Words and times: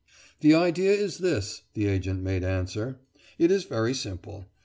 "The 0.39 0.55
idea 0.55 0.93
is 0.93 1.19
this," 1.19 1.61
the 1.75 1.85
agent 1.85 2.23
made 2.23 2.43
answer; 2.43 3.01
"it 3.37 3.51
is 3.51 3.65
very 3.65 3.93
simple. 3.93 4.47